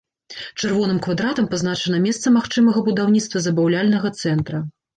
Чырвоным 0.61 1.01
квадратам 1.05 1.49
пазначана 1.51 2.01
месца 2.07 2.27
магчымага 2.39 2.85
будаўніцтва 2.89 3.43
забаўляльнага 3.47 4.15
цэнтра. 4.25 4.67